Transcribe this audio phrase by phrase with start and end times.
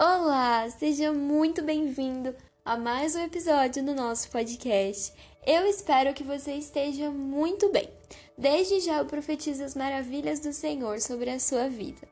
[0.00, 2.32] Olá, seja muito bem-vindo
[2.64, 5.12] a mais um episódio do nosso podcast.
[5.44, 7.88] Eu espero que você esteja muito bem.
[8.38, 12.06] Desde já eu profetizo as maravilhas do Senhor sobre a sua vida.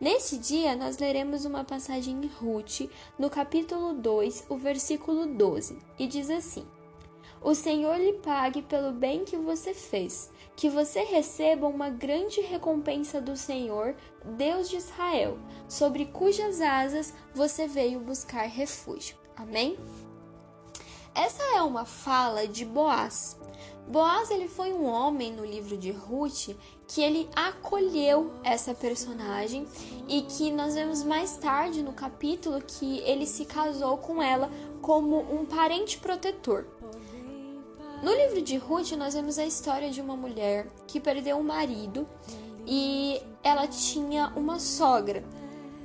[0.00, 6.06] Neste dia, nós leremos uma passagem em Ruth, no capítulo 2, o versículo 12, e
[6.06, 6.66] diz assim:
[7.46, 13.20] O Senhor lhe pague pelo bem que você fez, que você receba uma grande recompensa
[13.20, 15.38] do Senhor, Deus de Israel,
[15.68, 19.16] sobre cujas asas você veio buscar refúgio.
[19.36, 19.78] Amém?
[21.14, 23.36] Essa é uma fala de Boaz.
[23.86, 26.48] Boaz ele foi um homem no livro de Ruth
[26.88, 29.68] que ele acolheu essa personagem
[30.08, 34.50] e que nós vemos mais tarde no capítulo que ele se casou com ela
[34.82, 36.66] como um parente protetor.
[38.02, 42.06] No livro de Ruth, nós vemos a história de uma mulher que perdeu um marido
[42.66, 45.24] e ela tinha uma sogra.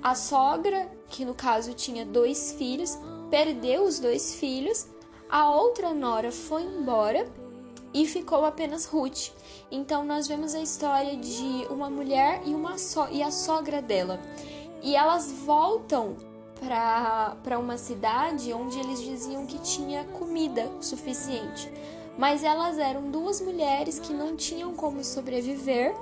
[0.03, 2.97] A sogra, que no caso tinha dois filhos,
[3.29, 4.87] perdeu os dois filhos,
[5.29, 7.25] a outra nora foi embora
[7.93, 9.29] e ficou apenas Ruth.
[9.71, 14.19] Então nós vemos a história de uma mulher e uma so e a sogra dela.
[14.83, 16.17] E elas voltam
[16.59, 21.71] para uma cidade onde eles diziam que tinha comida suficiente
[22.17, 25.95] mas elas eram duas mulheres que não tinham como sobreviver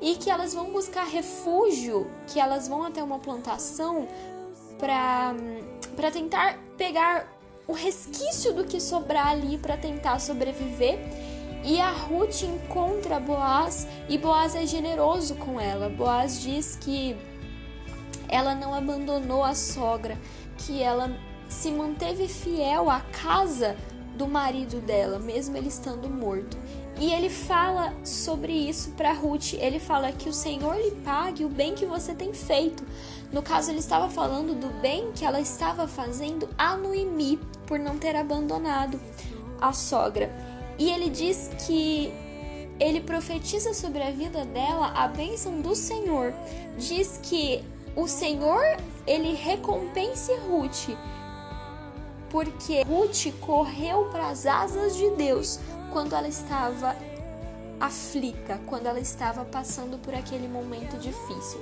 [0.00, 4.08] e que elas vão buscar refúgio, que elas vão até uma plantação
[4.78, 7.28] para tentar pegar
[7.68, 10.98] o resquício do que sobrar ali para tentar sobreviver.
[11.62, 15.90] E a Ruth encontra Boaz e Boaz é generoso com ela.
[15.90, 17.14] Boaz diz que
[18.28, 20.18] ela não abandonou a sogra,
[20.56, 21.14] que ela
[21.48, 23.76] se manteve fiel à casa
[24.20, 26.54] do marido dela, mesmo ele estando morto.
[27.00, 29.54] E ele fala sobre isso para Ruth.
[29.54, 32.84] Ele fala que o Senhor lhe pague o bem que você tem feito.
[33.32, 37.96] No caso, ele estava falando do bem que ela estava fazendo a Noemi por não
[37.96, 39.00] ter abandonado
[39.58, 40.30] a sogra.
[40.78, 42.12] E ele diz que
[42.78, 46.34] ele profetiza sobre a vida dela a bênção do Senhor.
[46.76, 47.64] Diz que
[47.96, 50.90] o Senhor ele recompense Ruth
[52.30, 55.58] porque Ruth correu para as asas de Deus
[55.92, 56.96] quando ela estava
[57.78, 61.60] aflita, quando ela estava passando por aquele momento difícil.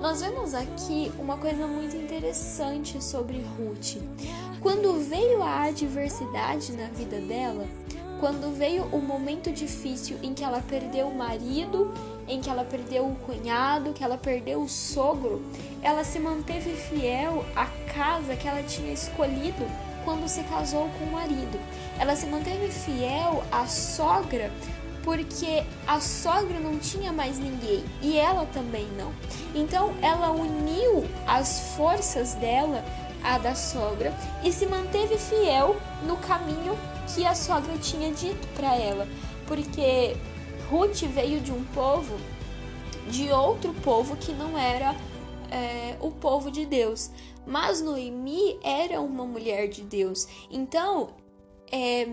[0.00, 4.02] Nós vemos aqui uma coisa muito interessante sobre Ruth.
[4.60, 7.64] Quando veio a adversidade na vida dela,
[8.18, 11.92] quando veio o momento difícil em que ela perdeu o marido,
[12.26, 15.42] em que ela perdeu o cunhado, que ela perdeu o sogro,
[15.82, 19.64] ela se manteve fiel à casa que ela tinha escolhido
[20.04, 21.58] quando se casou com o marido.
[21.98, 24.50] Ela se manteve fiel à sogra
[25.02, 29.12] porque a sogra não tinha mais ninguém e ela também não.
[29.54, 32.84] Então ela uniu as forças dela
[33.22, 35.76] à da sogra e se manteve fiel
[36.06, 36.76] no caminho
[37.14, 39.06] que a sogra tinha dito para ela,
[39.46, 40.16] porque
[40.70, 42.16] Ruth veio de um povo,
[43.08, 44.94] de outro povo que não era
[45.52, 47.10] é, o povo de Deus.
[47.46, 50.26] Mas Noemi era uma mulher de Deus.
[50.50, 51.10] Então,
[51.70, 52.06] é,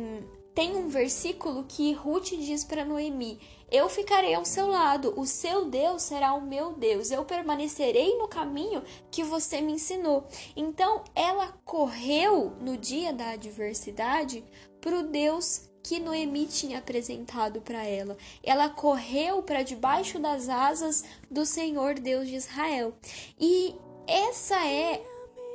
[0.59, 3.39] tem um versículo que Ruth diz para Noemi:
[3.71, 8.27] Eu ficarei ao seu lado, o seu Deus será o meu Deus, eu permanecerei no
[8.27, 10.27] caminho que você me ensinou.
[10.55, 14.43] Então, ela correu no dia da adversidade
[14.81, 18.17] para o Deus que Noemi tinha apresentado para ela.
[18.43, 22.93] Ela correu para debaixo das asas do Senhor Deus de Israel.
[23.39, 23.75] E
[24.07, 25.03] essa é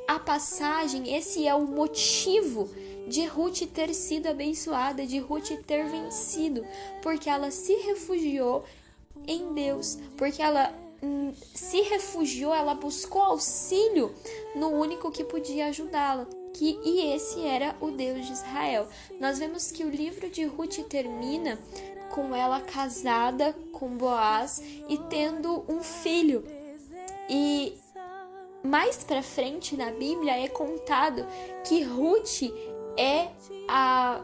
[0.08, 2.68] a passagem, esse é o motivo
[3.08, 6.66] de Ruth ter sido abençoada, de Ruth ter vencido,
[7.02, 8.64] porque ela se refugiou
[9.26, 14.14] em Deus, porque ela hum, se refugiou, ela buscou auxílio
[14.54, 18.88] no único que podia ajudá-la que e esse era o Deus de Israel.
[19.20, 21.58] Nós vemos que o livro de Ruth termina
[22.10, 26.44] com ela casada com Boaz e tendo um filho.
[27.28, 27.76] E
[28.62, 31.26] mais para frente na Bíblia é contado
[31.64, 32.42] que Ruth
[32.96, 33.28] é
[33.68, 34.22] a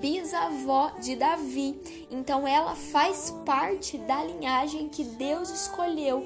[0.00, 2.06] bisavó de Davi.
[2.10, 6.24] Então ela faz parte da linhagem que Deus escolheu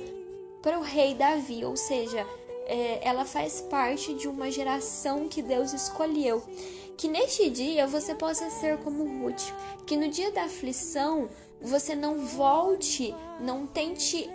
[0.63, 2.27] para o rei Davi, ou seja,
[2.67, 6.43] é, ela faz parte de uma geração que Deus escolheu.
[6.97, 9.53] Que neste dia você possa ser como Ruth,
[9.87, 11.29] que no dia da aflição
[11.61, 14.29] você não volte, não tente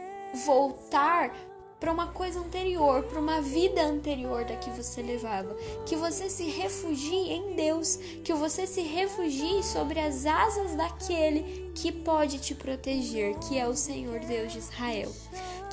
[0.46, 1.34] voltar
[1.82, 5.56] para uma coisa anterior, para uma vida anterior da que você levava.
[5.84, 11.92] Que você se refugie em Deus, que você se refugie sobre as asas daquele que
[11.92, 15.12] pode te proteger, que é o Senhor Deus de Israel.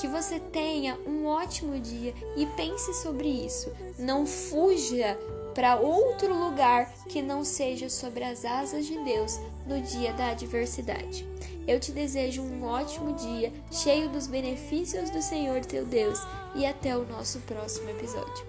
[0.00, 3.72] Que você tenha um ótimo dia e pense sobre isso.
[3.98, 5.18] Não fuja
[5.54, 11.26] para outro lugar que não seja sobre as asas de Deus no dia da adversidade.
[11.66, 16.18] Eu te desejo um ótimo dia, cheio dos benefícios do Senhor teu Deus,
[16.54, 18.47] e até o nosso próximo episódio.